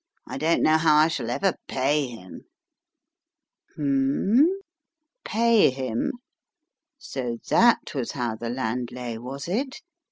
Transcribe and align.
I 0.27 0.39
don't 0.39 0.63
know 0.63 0.77
how 0.77 0.95
I 0.95 1.09
shall 1.09 1.29
ever 1.29 1.53
pay 1.67 2.07
him." 2.07 2.45
Hmn 3.75 4.47
Pay 5.23 5.69
him? 5.69 6.13
So 6.97 7.37
that 7.49 7.93
was 7.93 8.13
how 8.13 8.35
the 8.35 8.49
land 8.49 8.91
lay, 8.91 9.19
was 9.19 9.47
it? 9.47 9.83